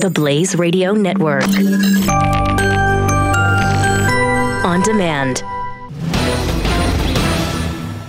[0.00, 1.44] The Blaze Radio Network.
[4.64, 5.42] On demand.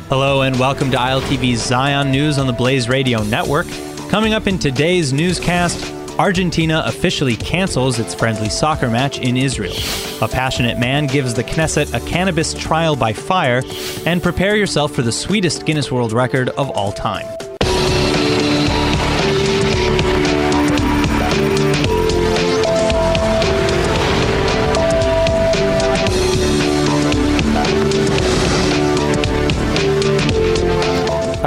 [0.08, 3.68] Hello and welcome to ILTV's Zion News on the Blaze Radio Network.
[4.08, 9.76] Coming up in today's newscast, Argentina officially cancels its friendly soccer match in Israel.
[10.22, 13.64] A passionate man gives the Knesset a cannabis trial by fire,
[14.06, 17.28] and prepare yourself for the sweetest Guinness World Record of all time.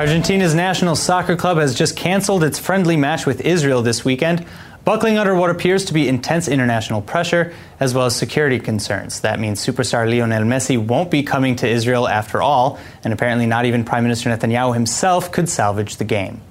[0.04, 4.44] Argentina's national soccer club has just canceled its friendly match with Israel this weekend,
[4.84, 9.22] buckling under what appears to be intense international pressure as well as security concerns.
[9.22, 13.64] That means superstar Lionel Messi won't be coming to Israel after all, and apparently not
[13.64, 16.42] even Prime Minister Netanyahu himself could salvage the game.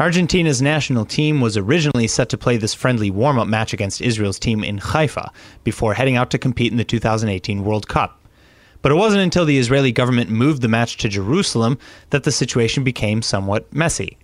[0.00, 4.38] Argentina's national team was originally set to play this friendly warm up match against Israel's
[4.38, 5.30] team in Haifa
[5.62, 8.17] before heading out to compete in the 2018 World Cup.
[8.88, 11.76] But it wasn't until the Israeli government moved the match to Jerusalem
[12.08, 14.16] that the situation became somewhat messy.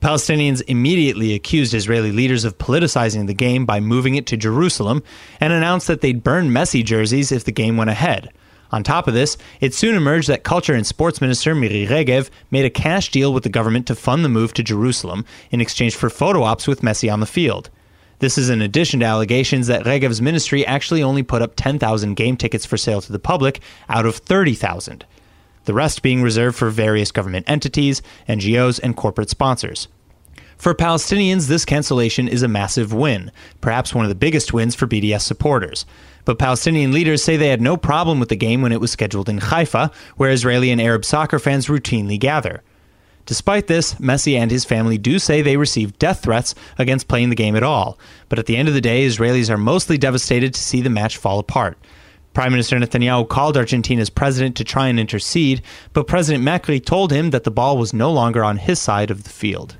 [0.00, 5.02] Palestinians immediately accused Israeli leaders of politicizing the game by moving it to Jerusalem
[5.38, 8.32] and announced that they'd burn Messi jerseys if the game went ahead.
[8.72, 12.64] On top of this, it soon emerged that Culture and Sports Minister Miri Regev made
[12.64, 16.08] a cash deal with the government to fund the move to Jerusalem in exchange for
[16.08, 17.68] photo ops with Messi on the field.
[18.20, 22.36] This is in addition to allegations that Regev's ministry actually only put up 10,000 game
[22.36, 25.06] tickets for sale to the public out of 30,000,
[25.64, 29.88] the rest being reserved for various government entities, NGOs, and corporate sponsors.
[30.58, 34.86] For Palestinians, this cancellation is a massive win, perhaps one of the biggest wins for
[34.86, 35.86] BDS supporters.
[36.26, 39.30] But Palestinian leaders say they had no problem with the game when it was scheduled
[39.30, 42.62] in Haifa, where Israeli and Arab soccer fans routinely gather.
[43.30, 47.36] Despite this, Messi and his family do say they received death threats against playing the
[47.36, 47.96] game at all.
[48.28, 51.16] But at the end of the day, Israelis are mostly devastated to see the match
[51.16, 51.78] fall apart.
[52.34, 57.30] Prime Minister Netanyahu called Argentina's president to try and intercede, but President Macri told him
[57.30, 59.76] that the ball was no longer on his side of the field.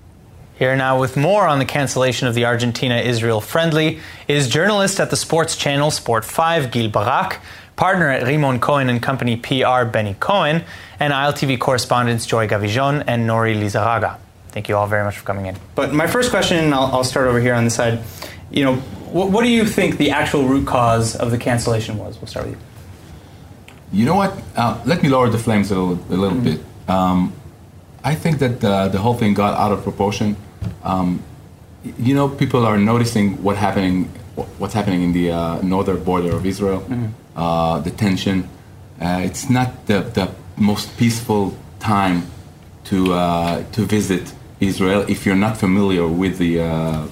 [0.57, 3.99] Here now with more on the cancellation of the Argentina Israel friendly
[4.29, 7.41] is journalist at the sports channel Sport 5, Gil Barak
[7.81, 10.63] partner at Rimon Cohen and Company PR, Benny Cohen,
[11.01, 14.19] and ILTV correspondents Joy Gavijon and Nori Lizarraga.
[14.49, 15.57] Thank you all very much for coming in.
[15.75, 18.01] But my first question, I'll, I'll start over here on the side.
[18.51, 18.75] You know,
[19.17, 22.19] what, what, do you think the actual root cause of the cancellation was?
[22.19, 24.01] We'll start with you.
[24.01, 24.37] You know what?
[24.55, 26.57] Uh, let me lower the flames a little, a little mm-hmm.
[26.57, 26.61] bit.
[26.87, 27.33] Um,
[28.05, 30.37] I think that uh, the whole thing got out of proportion.
[30.85, 31.23] Um,
[31.99, 34.05] you know, people are noticing what happening,
[34.59, 36.81] what's happening in the uh, northern border of Israel.
[36.81, 37.21] Mm-hmm
[37.81, 38.49] the tension.
[39.01, 42.19] Uh, it's not the, the most peaceful time
[42.85, 44.25] to uh, to visit
[44.61, 47.07] Israel if you're not familiar with the uh,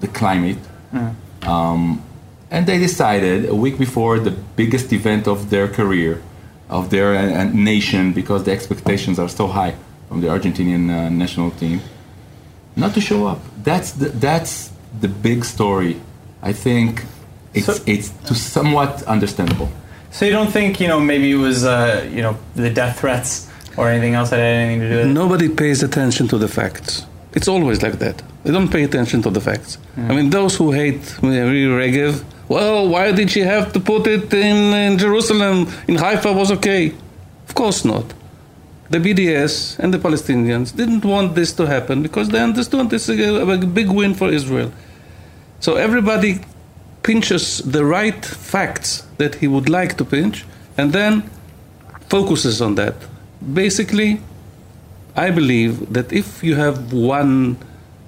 [0.00, 0.58] the climate.
[0.92, 1.14] Mm.
[1.46, 2.02] Um,
[2.50, 6.22] and they decided a week before the biggest event of their career,
[6.68, 9.74] of their uh, nation, because the expectations are so high
[10.08, 11.80] from the Argentinian uh, national team,
[12.76, 13.40] not to show up.
[13.62, 14.70] That's the, that's
[15.00, 16.00] the big story.
[16.42, 17.04] I think
[17.56, 19.68] it's so, it's to somewhat understandable.
[20.10, 23.50] So you don't think you know maybe it was uh, you know the death threats
[23.76, 25.12] or anything else that had anything to do with it?
[25.12, 27.04] Nobody pays attention to the facts.
[27.32, 28.22] It's always like that.
[28.44, 29.78] They don't pay attention to the facts.
[29.96, 30.10] Mm.
[30.10, 34.32] I mean, those who hate Miri Regev, well, why did she have to put it
[34.32, 35.68] in, in Jerusalem?
[35.88, 36.94] In Haifa was okay.
[37.48, 38.06] Of course not.
[38.88, 43.18] The BDS and the Palestinians didn't want this to happen because they understood this is
[43.18, 44.72] a, a big win for Israel.
[45.60, 46.40] So everybody
[47.06, 50.44] pinches the right facts that he would like to pinch
[50.76, 51.22] and then
[52.10, 52.94] focuses on that.
[53.54, 54.20] Basically,
[55.14, 57.56] I believe that if you have one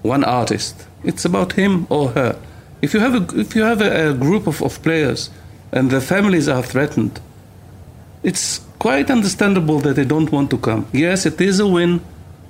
[0.02, 2.36] one artist, it's about him or her.
[2.82, 5.30] If you have a if you have a, a group of, of players
[5.72, 7.20] and the families are threatened,
[8.22, 10.86] it's quite understandable that they don't want to come.
[10.92, 12.00] Yes, it is a win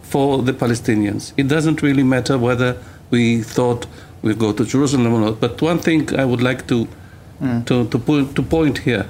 [0.03, 1.33] for the Palestinians.
[1.37, 2.77] It doesn't really matter whether
[3.11, 3.87] we thought
[4.23, 5.41] we go to Jerusalem or not.
[5.41, 6.89] But one thing I would like to
[7.41, 7.67] mm.
[7.67, 9.07] to to, point, to point here: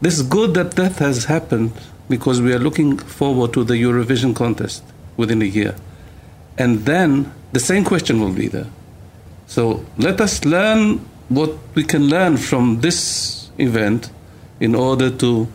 [0.00, 1.72] this is good that that has happened
[2.08, 4.82] because we are looking forward to the Eurovision contest
[5.16, 5.74] within a year,
[6.56, 8.66] and then the same question will be there.
[9.46, 14.10] So let us learn what we can learn from this event
[14.60, 15.48] in order to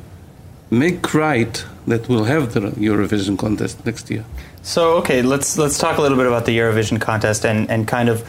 [0.70, 4.26] make right that we'll have the Eurovision contest next year.
[4.62, 8.10] So okay, let's let's talk a little bit about the Eurovision contest and, and kind
[8.10, 8.28] of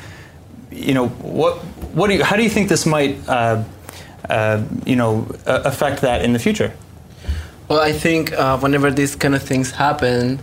[0.75, 1.57] you know, what,
[1.95, 3.63] what do you, how do you think this might, uh,
[4.29, 6.73] uh, you know, affect that in the future?
[7.69, 10.41] Well, I think uh, whenever these kind of things happen,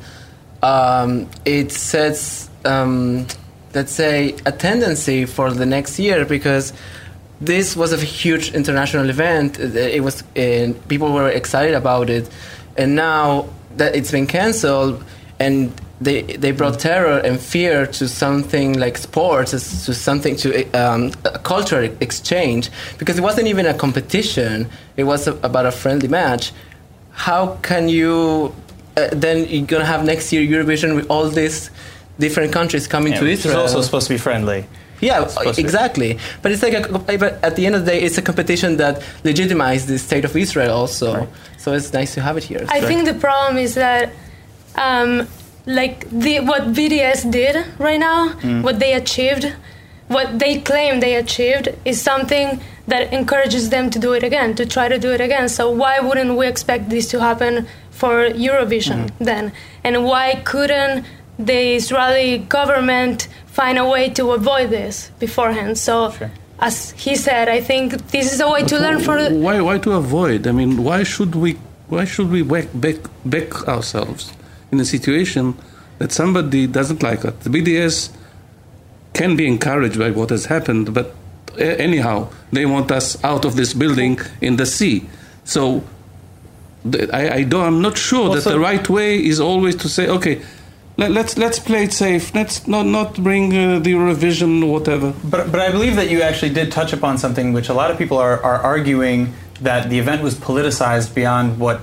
[0.64, 3.28] um, it sets um,
[3.74, 6.74] let's say, a tendency for the next year because
[7.40, 9.60] this was a huge international event.
[9.60, 12.30] It was uh, people were excited about it,
[12.78, 15.04] and now that it's been canceled,
[15.40, 19.52] and they they brought terror and fear to something like sports,
[19.86, 24.68] to something to um, a cultural exchange, because it wasn't even a competition.
[24.98, 26.52] It was a, about a friendly match.
[27.12, 28.54] How can you?
[28.98, 31.70] Uh, then you're gonna have next year Eurovision with all these
[32.20, 33.36] different countries coming Yeah, to Israel?
[33.36, 33.62] is Israel.
[33.62, 34.66] also supposed to be friendly.
[35.02, 35.64] Yeah, supposed be.
[35.64, 36.20] exactly.
[36.42, 39.02] But it's like a, but at the end of the day, it's a competition that
[39.24, 41.08] legitimizes the state of Israel also.
[41.16, 41.30] Right.
[41.58, 42.66] So it's nice to have it here.
[42.70, 44.12] I think the problem is that,
[44.76, 45.28] um,
[45.66, 48.64] like the what BDS did right now, mm.
[48.64, 49.54] what they achieved,
[50.08, 54.66] what they claim they achieved, is something that encourages them to do it again, to
[54.66, 55.48] try to do it again.
[55.50, 59.24] So why wouldn't we expect this to happen for Eurovision mm-hmm.
[59.24, 59.52] then?
[59.84, 61.06] And why couldn't
[61.38, 65.78] the Israeli government find a way to avoid this beforehand?
[65.78, 66.12] So.
[66.12, 66.32] Sure.
[66.64, 69.94] As he said, I think this is a way to learn for why why to
[69.94, 70.46] avoid?
[70.46, 71.58] I mean, why should we
[71.90, 74.32] why should we back back, back ourselves
[74.72, 75.56] in a situation
[76.00, 77.34] that somebody doesn't like us?
[77.44, 78.10] The BDS
[79.14, 81.14] can be encouraged by what has happened, but
[81.58, 85.08] a- anyhow, they want us out of this building in the sea.
[85.44, 85.84] So
[86.90, 89.90] th- I, I don't, I'm not sure Well, that the right way is always to
[89.90, 90.42] say, okay,
[90.98, 92.36] let, let's let's play it safe.
[92.36, 95.14] Let's not not bring uh, the Eurovision or whatever.
[95.24, 97.98] But, but I believe that you actually did touch upon something which a lot of
[97.98, 101.80] people are, are arguing that the event was politicized beyond what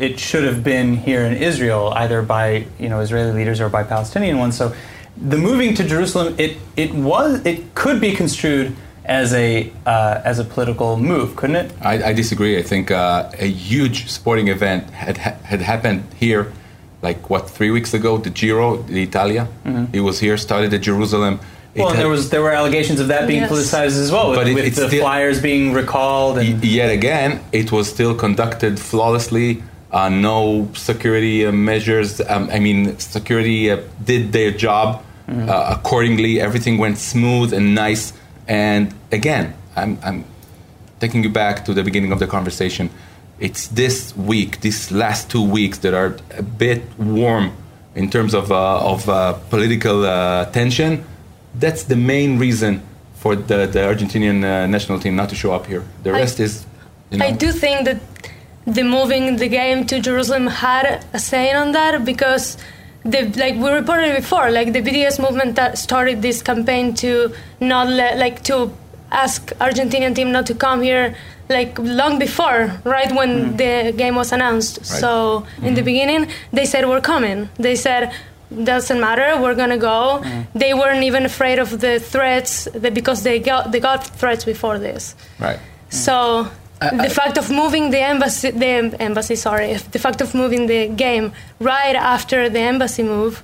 [0.00, 3.82] it should have been here in Israel, either by you know Israeli leaders or by
[3.84, 4.56] Palestinian ones.
[4.56, 4.72] So
[5.16, 8.74] the moving to Jerusalem, it, it was it could be construed
[9.04, 11.72] as a uh, as a political move, couldn't it?
[11.82, 12.58] I, I disagree.
[12.58, 16.52] I think uh, a huge sporting event had had happened here,
[17.02, 18.18] like what three weeks ago.
[18.18, 19.48] The Giro d'Italia.
[19.92, 20.36] It was here.
[20.38, 21.34] Started at Jerusalem.
[21.38, 21.80] Mm-hmm.
[21.80, 23.50] Well, had- there was there were allegations of that being Yes.
[23.52, 27.30] politicized as well, with, But it- with the still- flyers being recalled and yet again,
[27.52, 29.62] it was still conducted flawlessly.
[29.92, 32.20] Uh, no security uh, measures.
[32.20, 36.40] Um, I mean, security uh, did their job uh, accordingly.
[36.40, 38.12] Everything went smooth and nice.
[38.46, 40.24] And again, I'm, I'm
[41.00, 42.90] taking you back to the beginning of the conversation.
[43.40, 47.52] It's this week, these last two weeks, that are a bit warm
[47.94, 51.04] in terms of, uh, of uh, political uh, tension.
[51.54, 52.82] That's the main reason
[53.14, 55.84] for the, the Argentinian uh, national team not to show up here.
[56.02, 56.64] The I- rest is,
[57.10, 58.00] you know, I do think that
[58.66, 62.56] the moving the game to Jerusalem had a say on that because
[63.04, 67.88] the like we reported before, like the BDS movement that started this campaign to not
[67.88, 68.72] let like to
[69.10, 71.16] ask Argentinian team not to come here
[71.48, 73.56] like long before, right when mm.
[73.56, 74.84] the game was announced.
[74.84, 75.84] So in the mm-hmm.
[75.84, 77.48] beginning they said we're coming.
[77.56, 78.12] They said
[78.64, 80.20] doesn't matter, we're gonna go.
[80.22, 80.46] Mm.
[80.54, 84.78] They weren't even afraid of the threats that because they got they got threats before
[84.78, 85.14] this.
[85.38, 85.58] right.
[85.88, 90.66] So I- the fact of moving the embassy, the embassy, sorry, the fact of moving
[90.66, 93.42] the game right after the embassy move,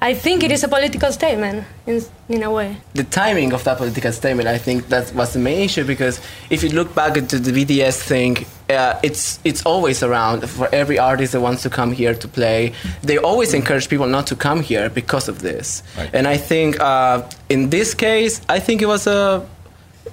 [0.00, 2.76] I think it is a political statement in in a way.
[2.94, 6.20] the timing of that political statement, I think that was the main issue because
[6.50, 10.98] if you look back into the BDS thing, uh, it's it's always around for every
[10.98, 12.72] artist that wants to come here to play.
[13.02, 15.82] They always encourage people not to come here because of this.
[15.96, 16.10] Right.
[16.16, 19.42] And I think uh, in this case, I think it was a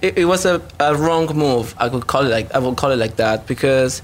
[0.02, 1.76] it, it was a, a wrong move.
[1.78, 4.02] I could call it like I will call it like that because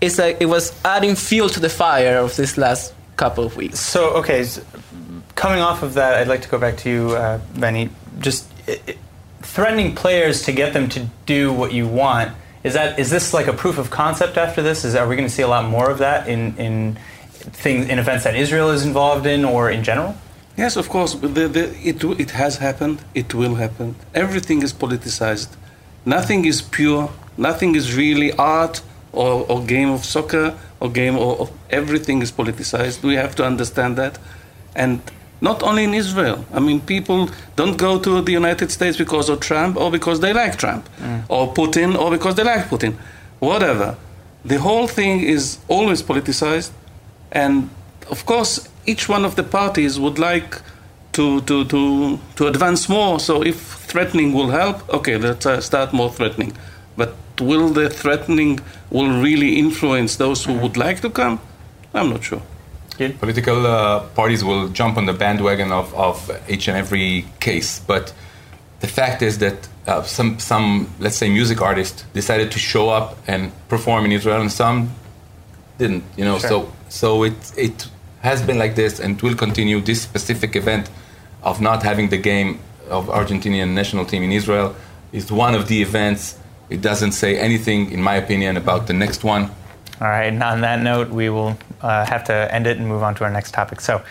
[0.00, 3.78] it's like it was adding fuel to the fire of this last couple of weeks.
[3.80, 4.60] So, okay, s-
[5.34, 7.90] coming off of that, I'd like to go back to you, uh, Benny.
[8.18, 8.94] Just i i
[9.42, 12.32] threatening players to get them to do what you want.
[12.62, 14.84] Is that is this like a proof of concept after this?
[14.84, 16.98] Is are we going to see a lot more of that in in
[17.64, 20.14] things in events that Israel is involved in or in general?
[20.56, 21.14] Yes, of course.
[21.14, 23.02] but The, the, it, it has happened.
[23.14, 23.96] It will happen.
[24.14, 25.48] Everything is politicized.
[26.04, 27.10] Nothing is pure.
[27.36, 32.32] Nothing is really art or, or game of soccer or game or, or everything is
[32.32, 33.02] politicized.
[33.02, 34.18] We have to understand that,
[34.74, 35.00] and
[35.40, 36.44] not only in Israel.
[36.52, 40.32] I mean, people don't go to the United States because of Trump or because they
[40.32, 41.24] like Trump, mm.
[41.28, 42.94] or Putin or because they like Putin.
[43.38, 43.96] Whatever.
[44.44, 46.70] The whole thing is always politicized,
[47.32, 47.70] and
[48.10, 50.60] of course, each one of the parties would like
[51.12, 53.20] to, to, to, to advance more.
[53.20, 56.52] So if threatening will help, okay, let's uh, start more threatening.
[56.96, 61.40] But will the threatening will really influence those who would like to come?
[61.94, 62.42] I'm not sure.
[63.18, 68.12] Political uh, parties will jump on the bandwagon of, of each and every case, but
[68.80, 73.16] the fact is that uh, some, some, let's say, music artists decided to show up
[73.26, 74.90] and perform in Israel, and some
[75.78, 76.04] didn't.
[76.18, 76.48] You know, Sure.
[76.50, 77.88] so so it it
[78.20, 79.80] has been like this, and will continue.
[79.80, 80.90] This specific event
[81.42, 84.74] of not having the game of Argentinian national team in Israel.
[85.12, 86.38] is one of the events.
[86.68, 89.50] It doesn't say anything, in my opinion, about the next one.
[90.00, 93.02] All right, and on that note, we will uh, have to end it and move
[93.02, 93.80] on to our next topic.
[93.80, 94.02] So,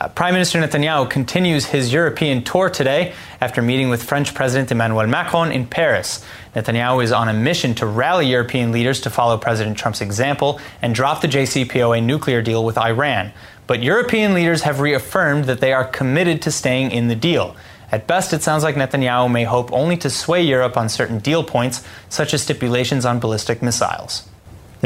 [0.00, 5.06] uh, Prime Minister Netanyahu continues his European tour today after meeting with French President Emmanuel
[5.06, 6.24] Macron in Paris.
[6.54, 10.94] Netanyahu is on a mission to rally European leaders to follow President Trump's example and
[10.94, 13.32] drop the JCPOA nuclear deal with Iran.
[13.66, 17.56] But European leaders have reaffirmed that they are committed to staying in the deal.
[17.90, 21.44] At best, it sounds like Netanyahu may hope only to sway Europe on certain deal
[21.44, 24.28] points, such as stipulations on ballistic missiles.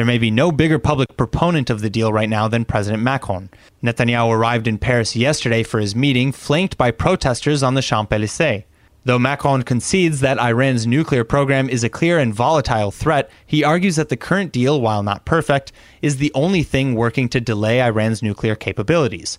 [0.00, 3.50] There may be no bigger public proponent of the deal right now than President Macron.
[3.83, 8.62] Netanyahu arrived in Paris yesterday for his meeting, flanked by protesters on the Champs Elysees.
[9.04, 13.97] Though Macron concedes that Iran's nuclear program is a clear and volatile threat, he argues
[13.97, 18.23] that the current deal, while not perfect, is the only thing working to delay Iran's
[18.23, 19.38] nuclear capabilities.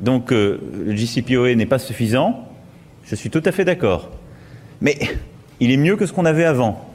[0.00, 2.48] Donc euh, le JCPOA n'est pas suffisant,
[3.04, 4.08] je suis tout à fait d'accord.
[4.80, 4.96] Mais
[5.60, 6.87] il est mieux que ce qu'on avait avant.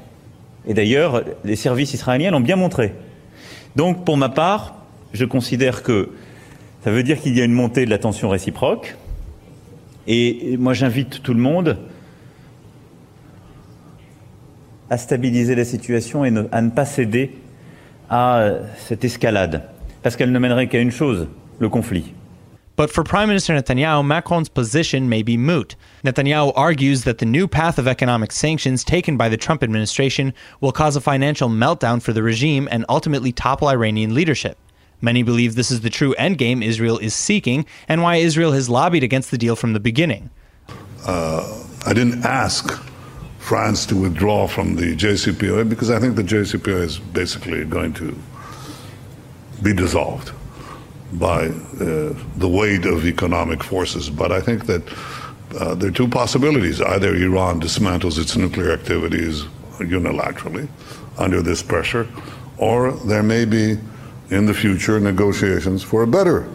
[0.67, 2.93] Et d'ailleurs, les services israéliens l'ont bien montré.
[3.75, 4.75] Donc, pour ma part,
[5.13, 6.11] je considère que
[6.83, 8.95] ça veut dire qu'il y a une montée de la tension réciproque.
[10.07, 11.77] Et moi, j'invite tout le monde
[14.89, 17.31] à stabiliser la situation et à ne pas céder
[18.09, 19.63] à cette escalade.
[20.01, 21.27] Parce qu'elle ne mènerait qu'à une chose,
[21.59, 22.13] le conflit.
[22.75, 25.75] But for Prime Minister Netanyahu, Macron's position may be moot.
[26.03, 30.71] Netanyahu argues that the new path of economic sanctions taken by the Trump administration will
[30.71, 34.57] cause a financial meltdown for the regime and ultimately topple Iranian leadership.
[35.01, 39.03] Many believe this is the true endgame Israel is seeking and why Israel has lobbied
[39.03, 40.31] against the deal from the beginning.
[41.05, 42.71] Uh, I didn't ask
[43.37, 48.17] France to withdraw from the JCPOA because I think the JCPOA is basically going to
[49.61, 50.31] be dissolved
[51.19, 54.09] by uh, the weight of economic forces.
[54.09, 54.81] But I think that
[55.59, 56.81] uh, there are two possibilities.
[56.81, 59.43] Either Iran dismantles its nuclear activities
[59.79, 60.67] unilaterally
[61.17, 62.07] under this pressure,
[62.57, 63.77] or there may be
[64.29, 66.49] in the future negotiations for a better,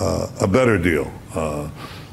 [0.00, 1.12] uh, a better deal.
[1.34, 1.68] Uh,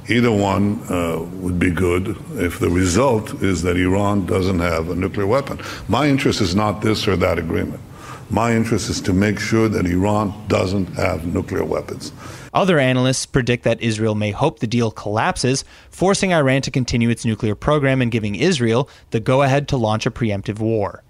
[0.07, 4.95] either one uh, would be good if the result is that Iran doesn't have a
[4.95, 5.59] nuclear weapon.
[5.87, 7.81] My interest is not this or that agreement.
[8.31, 12.11] My interest is to make sure that Iran doesn't have nuclear weapons.
[12.53, 17.25] Other analysts predict that Israel may hope the deal collapses, forcing Iran to continue its
[17.25, 21.03] nuclear program and giving Israel the go ahead to launch a preemptive war.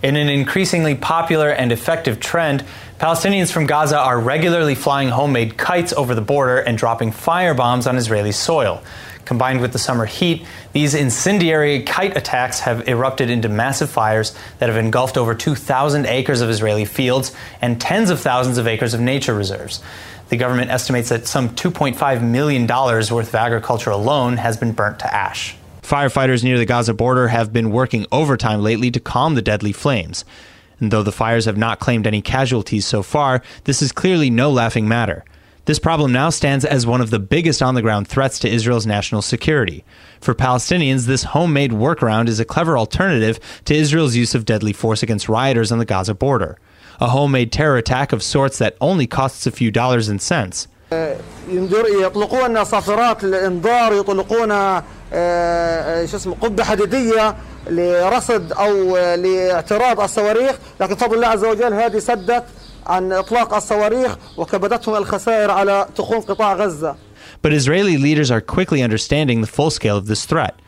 [0.00, 2.64] In an increasingly popular and effective trend,
[3.00, 7.96] Palestinians from Gaza are regularly flying homemade kites over the border and dropping firebombs on
[7.96, 8.82] Israeli soil.
[9.28, 14.70] Combined with the summer heat, these incendiary kite attacks have erupted into massive fires that
[14.70, 19.02] have engulfed over 2,000 acres of Israeli fields and tens of thousands of acres of
[19.02, 19.82] nature reserves.
[20.30, 25.14] The government estimates that some $2.5 million worth of agriculture alone has been burnt to
[25.14, 25.54] ash.
[25.82, 30.24] Firefighters near the Gaza border have been working overtime lately to calm the deadly flames.
[30.80, 34.50] And though the fires have not claimed any casualties so far, this is clearly no
[34.50, 35.22] laughing matter.
[35.67, 38.85] This problem now stands as one of the biggest on the ground threats to Israel's
[38.85, 39.85] national security.
[40.19, 45.01] For Palestinians, this homemade workaround is a clever alternative to Israel's use of deadly force
[45.03, 46.57] against rioters on the Gaza border.
[46.99, 50.67] A homemade terror attack of sorts that only costs a few dollars and cents.
[51.49, 54.49] يطلقون صافرات الانذار يطلقون
[56.05, 57.35] شو اسمه قبه حديديه
[57.69, 62.43] لرصد او لاعتراض الصواريخ لكن بفضل الله عز وجل هذه سدت
[62.86, 66.96] عن إطلاق الصواريخ وكبدتهم الخسائر على تخوم قطاع
[67.42, 70.58] But Israeli leaders are quickly understanding the full scale of this threat.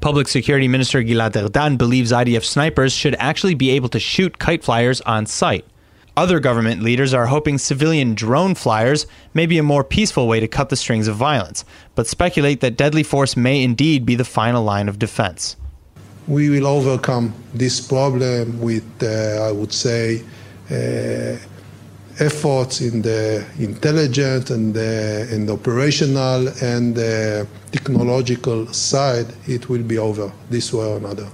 [0.00, 4.62] Public Security Minister Gilad Erdan believes IDF snipers should actually be able to shoot kite
[4.62, 5.64] flyers on sight.
[6.16, 10.48] Other government leaders are hoping civilian drone flyers may be a more peaceful way to
[10.48, 14.64] cut the strings of violence, but speculate that deadly force may indeed be the final
[14.64, 15.56] line of defense.
[16.26, 20.22] We will overcome this problem with, uh, I would say,
[20.70, 21.36] uh,
[22.18, 29.82] efforts in the intelligent and the, in the operational and the technological side, it will
[29.82, 31.28] be over this way or another.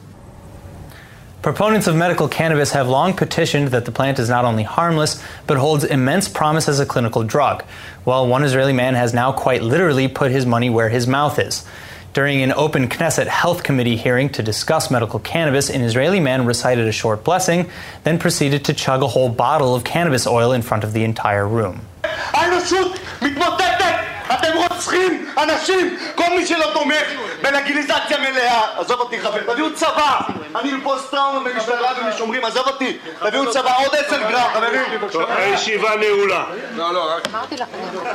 [1.42, 5.56] Proponents of medical cannabis have long petitioned that the plant is not only harmless, but
[5.56, 7.64] holds immense promise as a clinical drug.
[8.04, 11.66] Well, one Israeli man has now quite literally put his money where his mouth is.
[12.13, 16.87] During an open Knesset Health Committee hearing to discuss medical cannabis, an Israeli man recited
[16.87, 17.69] a short blessing,
[18.03, 21.47] then proceeded to chug a whole bottle of cannabis oil in front of the entire
[21.47, 21.81] room.
[22.33, 23.95] האנושות מתמוטטת!
[24.33, 25.97] אתם רוצחים אנשים!
[26.15, 27.05] כל מי שלא תומך
[27.41, 30.19] בלגליזציה מלאה, עזוב אותי חבר, תביאו צבא,
[30.59, 34.81] אני פוסט טראומה במשטרה ומשומרים, עזוב אותי, תביאו צבא עוד 10 גרם, חברים.
[35.29, 36.45] הישיבה נעולה.
[36.75, 37.27] לא, לא, רק...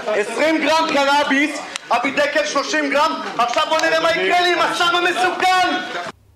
[0.06, 1.60] 20 גרם קנאביס,
[1.90, 5.68] אבי דקל 30 גרם, עכשיו בוא נראה מה יקרה לי עם הסם המסוכן!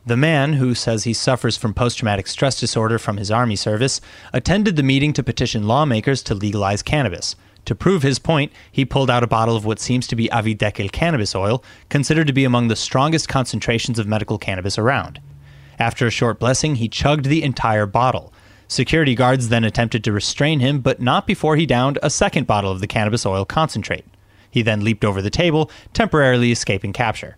[0.06, 4.00] The man, who says he suffers from post traumatic stress disorder from his army service,
[4.32, 7.34] attended the meeting to petition lawmakers to legalize cannabis.
[7.65, 10.91] To prove his point, he pulled out a bottle of what seems to be Avidekel
[10.91, 15.19] cannabis oil, considered to be among the strongest concentrations of medical cannabis around.
[15.79, 18.33] After a short blessing, he chugged the entire bottle.
[18.67, 22.71] Security guards then attempted to restrain him, but not before he downed a second bottle
[22.71, 24.05] of the cannabis oil concentrate.
[24.49, 27.37] He then leaped over the table, temporarily escaping capture.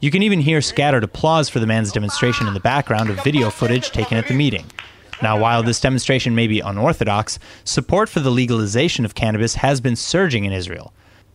[0.00, 3.50] You can even hear scattered applause for the man's demonstration in the background of video
[3.50, 4.66] footage taken at the meeting.
[5.20, 9.96] Now, while this demonstration may be unorthodox, support for the legalization of cannabis has been
[9.96, 10.92] surging in Israel.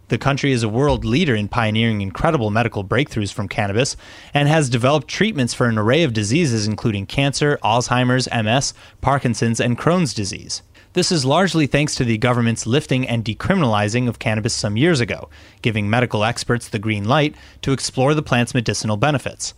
[0.09, 3.97] The country is a world leader in pioneering incredible medical breakthroughs from cannabis
[4.33, 9.77] and has developed treatments for an array of diseases including cancer, Alzheimer's, MS, Parkinson's, and
[9.77, 10.61] Crohn's disease.
[10.93, 15.29] This is largely thanks to the government's lifting and decriminalizing of cannabis some years ago,
[15.61, 19.53] giving medical experts the green light to explore the plant's medicinal benefits.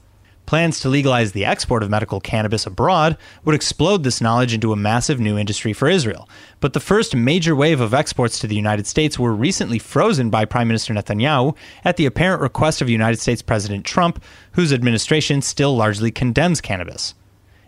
[0.50, 4.76] Plans to legalize the export of medical cannabis abroad would explode this knowledge into a
[4.76, 6.28] massive new industry for Israel.
[6.60, 10.46] But the first major wave of exports to the United States were recently frozen by
[10.46, 15.76] Prime Minister Netanyahu at the apparent request of United States President Trump, whose administration still
[15.76, 17.14] largely condemns cannabis.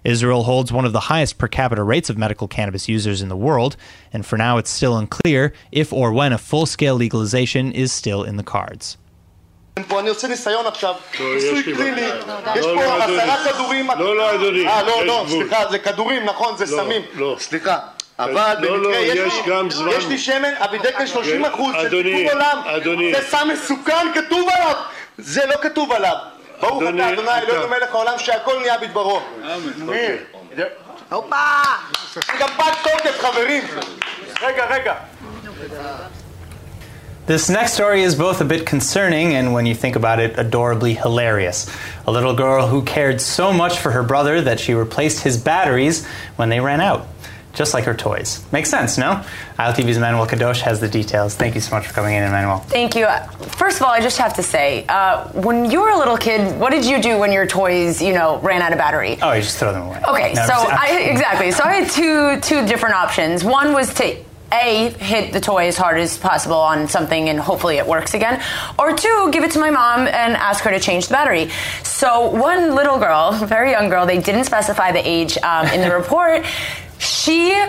[0.03, 3.37] Israel holds one of the highest per capita rates of medical cannabis users in the
[3.37, 3.77] world,
[4.11, 8.23] and for now it's still unclear if or when a full scale legalization is still
[8.23, 8.97] in the cards.
[9.87, 12.01] פה, אני עושה ניסיון עכשיו, ניסוי לי קליני.
[12.55, 13.21] יש לא, פה לא, אדוני.
[13.21, 15.25] עשרה כדורים, לא, לא, אדוני, אה, לא, לא.
[15.29, 17.35] סליחה, זה כדורים, נכון, זה לא, סמים, לא.
[17.39, 17.77] סליחה,
[18.19, 19.01] אבל לא, לא, במקרה,
[19.97, 22.57] יש לי- שמן, אבידקל 30 אחוז, של אדוני, טיפול עולם.
[23.15, 24.75] זה סם מסוכן, כתוב עליו,
[25.17, 26.15] זה לא כתוב עליו,
[26.61, 27.11] ברוך אתה, אדוני,
[27.41, 29.21] אלוהינו מלך העולם, שהכל נהיה בדברו.
[29.77, 30.17] ניר,
[31.11, 31.35] הופה,
[32.13, 33.63] זה גם פג תוקף, חברים,
[34.41, 34.93] רגע, רגע.
[37.31, 40.95] This next story is both a bit concerning and, when you think about it, adorably
[40.95, 41.73] hilarious.
[42.05, 46.05] A little girl who cared so much for her brother that she replaced his batteries
[46.35, 47.07] when they ran out,
[47.53, 48.43] just like her toys.
[48.51, 49.23] Makes sense, no?
[49.57, 51.33] ILTV's Emmanuel Kadosh has the details.
[51.33, 52.57] Thank you so much for coming in, Emmanuel.
[52.67, 53.07] Thank you.
[53.47, 56.59] First of all, I just have to say, uh, when you were a little kid,
[56.59, 59.17] what did you do when your toys, you know, ran out of battery?
[59.21, 60.01] Oh, you just throw them away.
[60.05, 61.51] Okay, No, so I exactly.
[61.51, 63.45] So I had two two different options.
[63.45, 64.17] One was to
[64.51, 68.41] a hit the toy as hard as possible on something and hopefully it works again,
[68.77, 71.49] or two give it to my mom and ask her to change the battery.
[71.83, 75.95] So one little girl, very young girl, they didn't specify the age um, in the
[75.95, 76.45] report.
[76.99, 77.59] She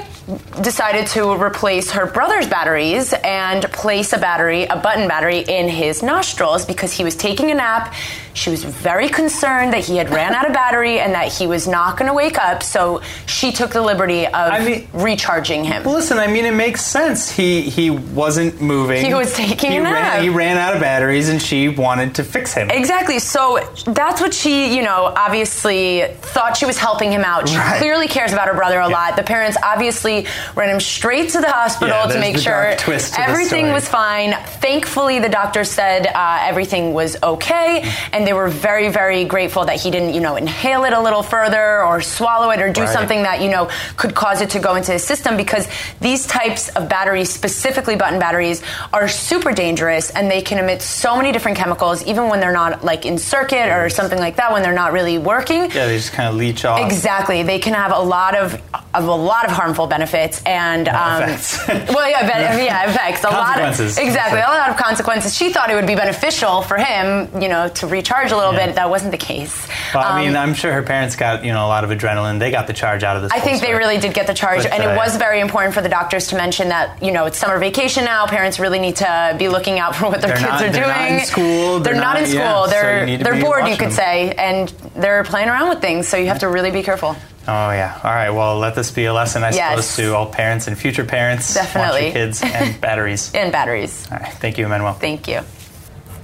[0.61, 6.03] decided to replace her brother's batteries and place a battery, a button battery, in his
[6.03, 7.95] nostrils because he was taking a nap.
[8.35, 11.69] She was very concerned that he had ran out of battery and that he was
[11.69, 12.63] not going to wake up.
[12.63, 15.85] So she took the liberty of recharging him.
[15.85, 17.31] Well, listen, I mean, it makes sense.
[17.31, 19.05] He he wasn't moving.
[19.05, 20.15] He was taking he a nap.
[20.15, 22.71] Ran, he ran out of batteries, and she wanted to fix him.
[22.71, 23.19] Exactly.
[23.19, 27.49] So that's what she, you know, obviously thought she was helping him out.
[27.49, 27.79] She Right.
[27.79, 29.17] clearly cares about her brother a lot.
[29.17, 33.73] The parents obviously ran him straight to the hospital Yeah, to make sure to everything
[33.73, 34.33] was fine.
[34.61, 39.81] Thankfully, the doctor said uh, everything was okay, and they were very, very grateful that
[39.81, 42.91] he didn't, you know, inhale it a little further or swallow it or do Right.
[42.93, 45.69] something that, you know, could cause it to go into his system because
[46.01, 51.17] these types of batteries, specifically button batteries, are super dangerous and they can emit so
[51.17, 54.63] many different chemicals, even when they're not like in circuit or something like that, when
[54.63, 55.63] they're not really working.
[55.71, 56.81] Yeah, they just kind of leach off.
[56.81, 57.43] Exactly.
[57.43, 58.55] They can have a lot of,
[58.95, 61.67] of a lot of harmful benefits and um, effects.
[61.69, 63.25] well, yeah, ben- yeah, effects.
[63.25, 63.99] A lot of Consequences.
[63.99, 65.35] exactly a lot of consequences.
[65.35, 68.75] She thought it would be beneficial for him, you know, to recharge a little bit.
[68.75, 69.67] That wasn't the case.
[69.95, 72.39] Well, I mean, Um, I'm sure her parents got you know a lot of adrenaline.
[72.39, 73.33] They got the charge out of this.
[73.33, 75.75] I think they really did get the charge, But, and uh, it was very important
[75.75, 78.27] for the doctors to mention that you know it's summer vacation now.
[78.27, 80.89] Parents really need to be looking out for what their kids not- are they're doing.
[80.97, 82.39] not in school, They're, they're not, not- in school.
[82.41, 83.93] yeah, they're to they're bored, you could them.
[83.93, 86.07] say, and they're playing around with things.
[86.09, 87.17] So you have to really be careful.
[87.49, 87.99] Oh yeah.
[88.05, 88.31] All right.
[88.31, 89.87] Well, let this be a lesson, I Yes.
[89.89, 91.55] suppose, to all parents and future parents.
[91.55, 92.13] Definitely.
[92.13, 93.33] kids and batteries.
[93.35, 94.07] And batteries.
[94.13, 94.33] All right.
[94.35, 94.93] Thank you, Emmanuel.
[94.93, 95.41] Thank you.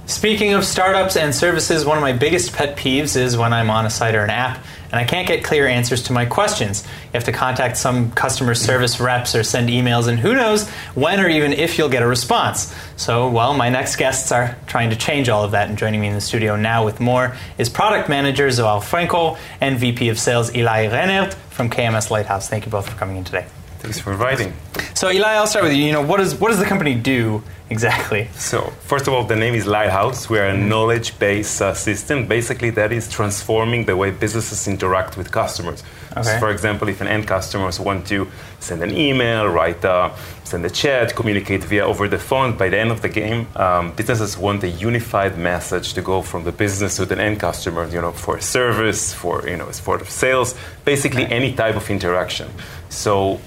[0.09, 3.85] Speaking of startups and services, one of my biggest pet peeves is when I'm on
[3.85, 6.83] a site or an app and I can't get clear answers to my questions.
[6.83, 11.19] You have to contact some customer service reps or send emails, and who knows when
[11.19, 12.75] or even if you'll get a response.
[12.97, 16.07] So, well, my next guests are trying to change all of that, and joining me
[16.07, 20.55] in the studio now with more is product manager Zoal Franco and VP of sales
[20.55, 22.49] Eli Renert from KMS Lighthouse.
[22.49, 23.45] Thank you both for coming in today.
[23.79, 24.53] Thanks for inviting.
[24.93, 25.85] So Eli, I'll start with you.
[25.85, 28.27] You know, what does what does the company do exactly?
[28.33, 30.29] So, first of all, the name is Lighthouse.
[30.29, 32.27] We are a knowledge-based uh, system.
[32.27, 35.83] Basically, that is transforming the way businesses interact with customers.
[36.21, 38.27] So, for example, if an end customers want to
[38.59, 40.13] send an email, write, uh,
[40.43, 43.93] send a chat, communicate via over the phone, by the end of the game, um,
[43.93, 47.87] businesses want a unified message to go from the business to the end customer.
[47.87, 52.49] You know, for service, for you know, for sales, basically any type of interaction.
[52.89, 53.39] So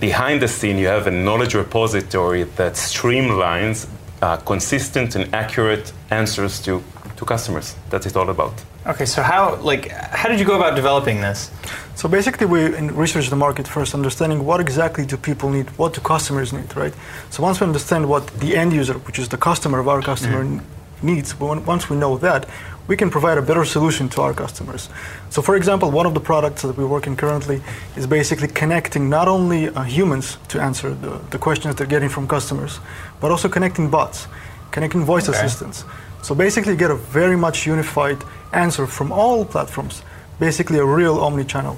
[0.00, 3.86] behind the scene, you have a knowledge repository that streamlines
[4.22, 6.82] uh, consistent and accurate answers to,
[7.16, 7.74] to customers.
[7.90, 8.54] That's it all about.
[8.86, 11.50] Okay, so how like how did you go about developing this?
[11.96, 15.92] So basically, we in- research the market first, understanding what exactly do people need, what
[15.94, 16.94] do customers need, right?
[17.30, 20.40] So once we understand what the end user, which is the customer of our customer,
[20.42, 20.62] n-
[21.02, 22.46] needs, when- once we know that,
[22.88, 24.88] we can provide a better solution to our customers.
[25.30, 27.60] So, for example, one of the products that we're working currently
[27.96, 32.28] is basically connecting not only uh, humans to answer the, the questions they're getting from
[32.28, 32.78] customers,
[33.20, 34.28] but also connecting bots,
[34.70, 35.36] connecting voice Okay.
[35.38, 35.84] assistants.
[36.22, 38.18] So basically, you get a very much unified
[38.52, 40.02] answer from all platforms.
[40.38, 41.76] Basically, a real omni-channel.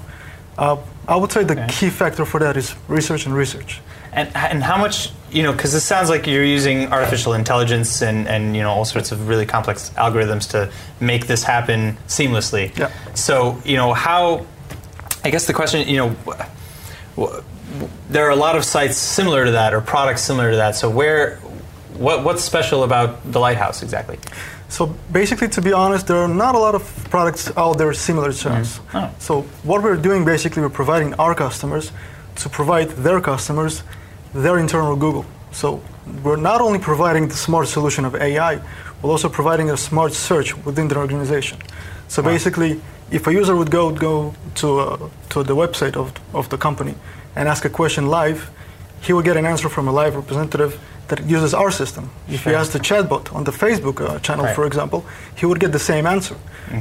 [0.58, 0.76] Uh,
[1.06, 3.80] I would say the key factor for that is research and research.
[4.12, 5.52] And and how much you know?
[5.52, 9.28] Because this sounds like you're using artificial intelligence and and you know all sorts of
[9.28, 12.76] really complex algorithms to make this happen seamlessly.
[12.78, 12.90] Yeah.
[13.14, 14.46] So you know how?
[15.24, 16.08] I guess the question you know.
[16.26, 17.40] wh- wh-
[18.10, 20.74] There are a lot of sites similar to that, or products similar to that.
[20.74, 21.36] So where,
[21.98, 24.18] what what's special about the Lighthouse exactly?
[24.70, 28.32] So basically, to be honest, there are not a lot of products out there similar
[28.32, 28.78] to us.
[28.78, 28.96] Mm-hmm.
[28.96, 29.10] Oh.
[29.18, 31.92] So what we're doing basically, we're providing our customers
[32.38, 33.82] to provide their customers
[34.34, 35.24] their internal Google.
[35.52, 35.82] So
[36.22, 38.60] we're not only providing the smart solution of AI,
[39.02, 41.58] we're also providing a smart search within their organization.
[42.08, 46.48] So basically, if a user would go go to uh, to the website of, of
[46.48, 46.94] the company
[47.36, 48.50] and ask a question live,
[49.00, 52.04] he will get an answer from a live representative that uses our system.
[52.28, 52.56] If he Sure.
[52.60, 54.54] asked the chatbot on the Facebook uh, channel, Right.
[54.58, 55.00] for example,
[55.40, 56.36] he would get the same answer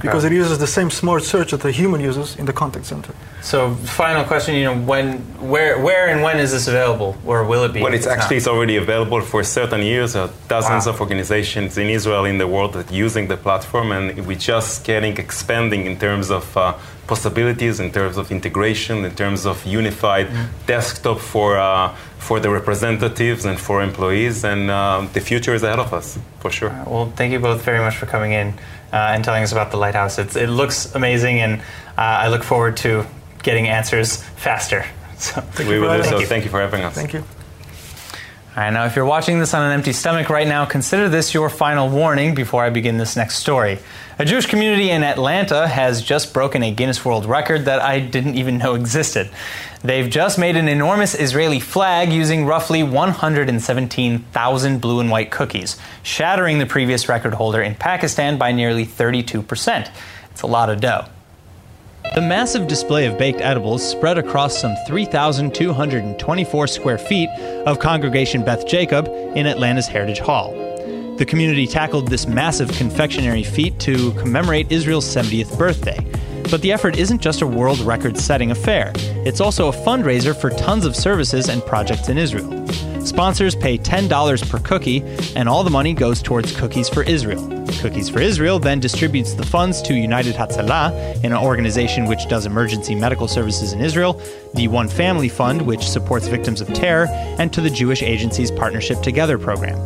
[0.06, 3.13] because it uses the same smart search that the human uses in the contact center.
[3.42, 3.58] So
[4.04, 5.06] final question, you know, when,
[5.54, 7.80] where, where, and when is this available, or will it be?
[7.82, 8.18] Well, it's not?
[8.18, 10.10] actually it's already available for certain years.
[10.16, 10.92] Uh, dozens Wow.
[10.94, 15.13] of organizations in Israel, in the world, that using the platform, and we're just getting
[15.26, 16.74] expanding in terms of uh,
[17.13, 20.28] possibilities, in terms of integration, in terms of unified
[20.66, 24.43] desktop for uh, for the representatives and for employees.
[24.43, 26.69] And uh, the future is ahead of us, for sure.
[26.86, 28.49] Well, thank you both very much for coming in
[28.91, 30.17] uh, and telling us about the lighthouse.
[30.17, 31.62] It's, it looks amazing, and
[31.97, 33.06] uh, I look forward to
[33.43, 34.86] getting answers faster.
[35.19, 36.19] So, we will do so.
[36.19, 36.27] you.
[36.27, 36.93] Thank you for having us.
[36.93, 37.23] Thank you.
[38.58, 41.32] All right, now if you're watching this on an empty stomach right now, consider this
[41.32, 43.77] your final warning before I begin this next story.
[44.17, 48.34] A Jewish community in Atlanta has just broken a Guinness World Record that I didn't
[48.34, 49.30] even know existed.
[49.84, 56.58] They've just made an enormous Israeli flag using roughly 117,000 blue and white cookies, shattering
[56.58, 59.90] the previous record holder in Pakistan by nearly 32%.
[60.32, 61.06] It's a lot of dough.
[62.16, 67.30] The massive display of baked edibles spread across some 3,224 square feet
[67.68, 70.54] of Congregation Beth Jacob in Atlanta's Heritage Hall.
[71.18, 76.00] The community tackled this massive confectionery feat to commemorate Israel's 70th birthday.
[76.50, 80.50] But the effort isn't just a world record setting affair, it's also a fundraiser for
[80.50, 82.66] tons of services and projects in Israel.
[83.06, 85.02] Sponsors pay $10 per cookie,
[85.36, 87.42] and all the money goes towards Cookies for Israel.
[87.80, 92.96] Cookies for Israel then distributes the funds to United Hatzalah, an organization which does emergency
[92.96, 94.22] medical services in Israel,
[94.56, 97.08] the One Family Fund, which supports victims of terror,
[97.40, 99.78] and to the Jewish Agency's Partnership Together program.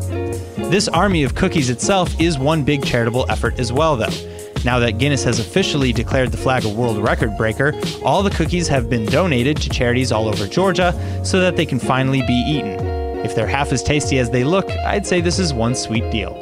[0.71, 4.40] This army of cookies itself is one big charitable effort as well, though.
[4.63, 8.67] Now that Guinness has officially declared the flag a world record breaker, all the cookies
[8.67, 10.93] have been donated to charities all over Georgia
[11.23, 12.79] so that they can finally be eaten.
[13.25, 16.39] If they're half as tasty as they look, I'd say this is one sweet deal.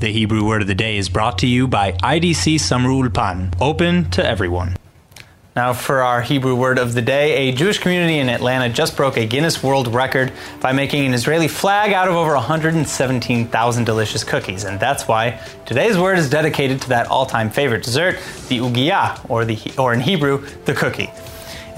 [0.00, 4.10] The Hebrew word of the day is brought to you by IDC Summer Ulpan, open
[4.12, 4.76] to everyone.
[5.58, 9.16] Now, for our Hebrew word of the day, a Jewish community in Atlanta just broke
[9.16, 14.62] a Guinness World Record by making an Israeli flag out of over 117,000 delicious cookies.
[14.62, 19.28] And that's why today's word is dedicated to that all time favorite dessert, the ugiya,
[19.28, 21.10] or, the, or in Hebrew, the cookie.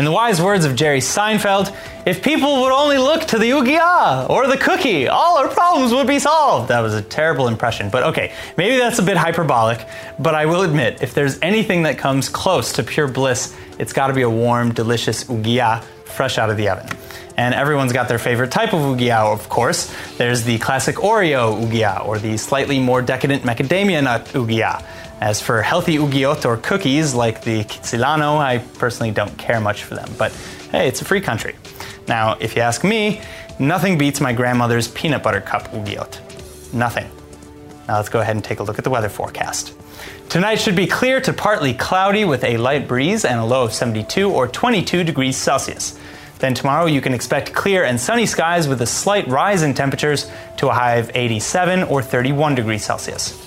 [0.00, 4.30] In the wise words of Jerry Seinfeld, if people would only look to the ugiya
[4.30, 6.68] or the cookie, all our problems would be solved.
[6.68, 9.86] That was a terrible impression, but okay, maybe that's a bit hyperbolic,
[10.18, 14.14] but I will admit, if there's anything that comes close to pure bliss, it's gotta
[14.14, 16.88] be a warm, delicious ugiya fresh out of the oven.
[17.36, 19.94] And everyone's got their favorite type of ugiya, of course.
[20.16, 24.82] There's the classic Oreo ugiya, or the slightly more decadent macadamia nut ugiya.
[25.20, 29.94] As for healthy ugiyot or cookies like the Kitsilano, I personally don't care much for
[29.94, 30.32] them, but
[30.70, 31.56] hey, it's a free country.
[32.08, 33.20] Now, if you ask me,
[33.58, 36.18] nothing beats my grandmother's peanut butter cup ugiot.
[36.72, 37.06] Nothing.
[37.86, 39.74] Now let's go ahead and take a look at the weather forecast.
[40.30, 43.74] Tonight should be clear to partly cloudy with a light breeze and a low of
[43.74, 45.98] 72 or 22 degrees Celsius.
[46.38, 50.30] Then tomorrow you can expect clear and sunny skies with a slight rise in temperatures
[50.56, 53.46] to a high of 87 or 31 degrees Celsius.